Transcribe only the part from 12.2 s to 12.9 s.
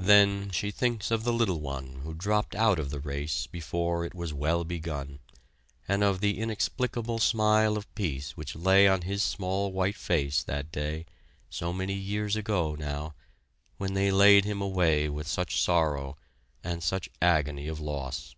ago